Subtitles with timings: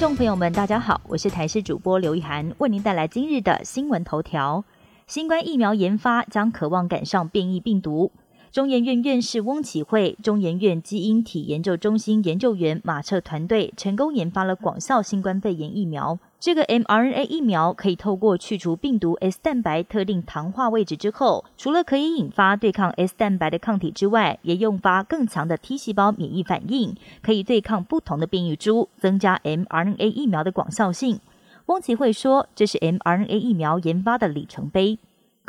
[0.00, 4.64] 众朋友们，大家好，我是台视主播刘雨涵，为您带来今日的新闻头条。
[5.06, 8.10] 新冠疫苗研发将渴望赶上变异病毒。
[8.52, 16.18] 中研院院士翁启惠、中研院基因体研究中心研究员马彻团队成功研发了广效新冠肺炎疫苗。
[16.40, 31.20] 这个 mRNA 疫苗可以透过去除病毒 S 蛋白特定糖化位置之后，除了可以引发对抗 S 蛋白的抗体之外，也诱发更强的 T 细胞免疫反应，可以对抗不同的变异株，增加 mRNA 疫苗的广效性。
[31.66, 34.98] 翁启惠说：“这是 mRNA 疫苗研发的里程碑。”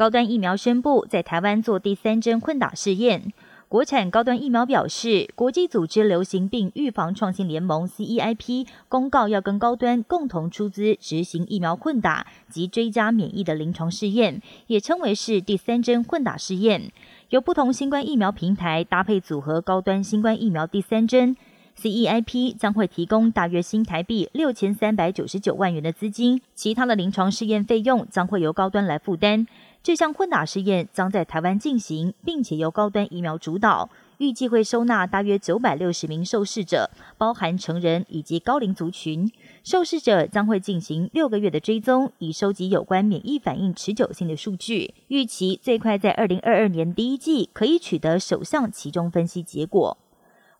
[0.01, 3.31] 高端疫苗宣布在台湾做第三针混打试验。
[3.69, 16.91] 国产高端疫苗表示，国际组织流行病预防创新联盟 （CEIP） 公告要跟高端共同出资执行疫苗混打及追加免疫的临床试验，也称为是第三针混打试验。
[17.29, 21.37] 由不同新冠疫苗平台搭配组合高端新冠疫苗第三针
[21.79, 29.45] ，CEIP 将会提供大约新台币六千三百九十九万元的资金，其他的临床试验费用将会由高端来负担。
[29.83, 39.31] 这项混打试验将在台湾进行，并且由高端疫苗主导，预计会收纳大约九百六十名受试者，包含成人以及高龄族群。
[39.63, 44.93] 受试者将会进行六个月的追踪，以收集有关免疫反应持久性的数据。
[45.07, 49.97] 预期最快在二零二二年第一季可以取得首项其中分析结果。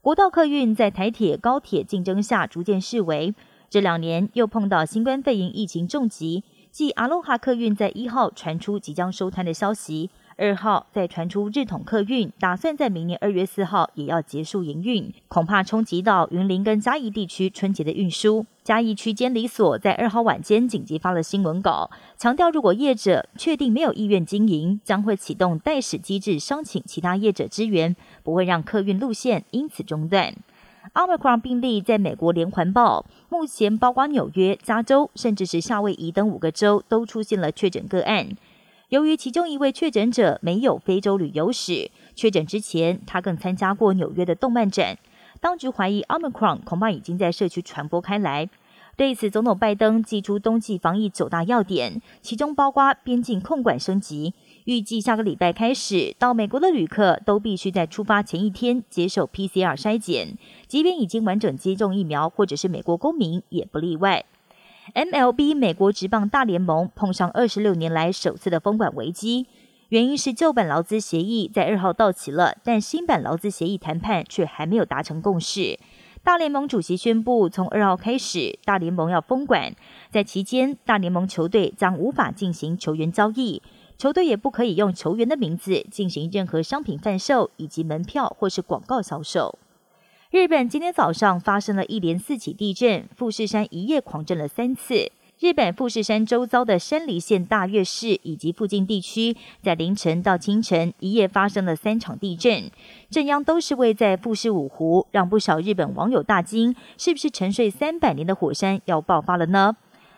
[0.02, 3.36] 国道客运在台铁、高铁竞争下逐渐式微，
[3.70, 6.44] 这两年又碰到新冠肺炎疫情重击。
[6.72, 18.46] 继阿罗哈客运在一号传出即将收摊的消息，二号再传出日统客运打算在明年二月四号也要结束营运，恐怕冲击到云林跟嘉义地区春节的运输。
[18.64, 30.34] 嘉义区监理所在二号晚间紧急发了新闻稿，强调如果业者确定没有意愿经营，将会启动代使机制，商请其他业者支援，不会让客运路线因此中断。
[30.94, 38.30] 奥密克戎病例在美国连环爆，目前包括纽约、加州，甚至是夏威夷等五个州都出现了确诊个案。
[38.92, 44.98] 由于其中一位确诊者没有非洲旅游史，确诊之前他更参加过纽约的动漫展，
[45.40, 48.50] 当局怀疑奥密克戎恐怕已经在社区传播开来。
[48.98, 54.34] 对此，总统拜登寄出冬季防疫九大要点，其中包括边境控管升级。
[54.66, 60.38] 预计下个礼拜开始，到美国的旅客都必须在出发前一天接受 PCR 筛检，
[60.68, 64.26] 即便已经完整接种疫苗或者是美国公民也不例外。
[64.95, 69.45] MLB 美国职棒大联盟碰上二十六年来首次的封管危机，
[69.89, 75.80] 原因是旧版劳资协议在二号到期了，但新版劳资协议谈判却还没有达成共识。
[76.23, 79.73] 大联盟主席宣布，从二号开始，大联盟要封管，
[80.09, 83.61] 在期间，大联盟球队将无法进行球员交易。
[83.98, 89.59] 球队也不可以用球员的名字进行任何商品贩售以及门票或是广告销售。
[90.31, 95.11] 日本今天早上发生了一连四起地震，富士山一夜狂震了三次。
[95.42, 102.71] 日本富士山周遭的山梨县大月市以及附近地区，在凌晨到清晨一夜发生了三场地震，
[103.09, 109.75] 震央都是位在富士五湖，让不少日本网友大惊：是不是沉睡三百年的火山要爆发了呢？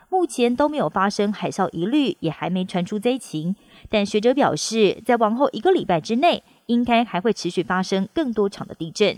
[0.09, 3.55] 目前都没有发生海啸疑虑，也还没传出灾情。
[3.89, 9.17] 但学者表示，在往后一个礼拜之内，应该还会持续发生更多场的地震。